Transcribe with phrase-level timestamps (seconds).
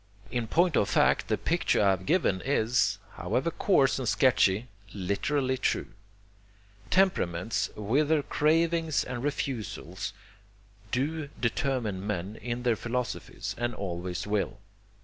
[0.31, 5.59] In point of fact the picture I have given is, however coarse and sketchy, literally
[5.59, 5.89] true.
[6.89, 10.13] Temperaments with their cravings and refusals
[10.91, 14.57] do determine men in their philosophies, and always will.